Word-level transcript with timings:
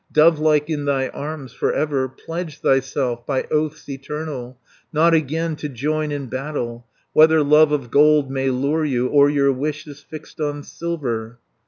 Dove 0.11 0.39
like 0.39 0.67
in 0.67 0.85
thy 0.85 1.09
arms 1.09 1.53
for 1.53 1.71
ever, 1.71 2.09
Pledge 2.09 2.59
thyself 2.61 3.23
by 3.27 3.43
oaths 3.51 3.87
eternal, 3.87 4.57
Not 4.91 5.13
again 5.13 5.55
to 5.57 5.69
join 5.69 6.11
in 6.11 6.25
battle, 6.25 6.87
Whether 7.13 7.43
love 7.43 7.71
of 7.71 7.91
gold 7.91 8.31
may 8.31 8.49
lure 8.49 8.83
you, 8.83 9.09
Or 9.09 9.29
your 9.29 9.51
wish 9.53 9.85
is 9.85 9.99
fixed 10.01 10.41
on 10.41 10.63
silver." 10.63 11.37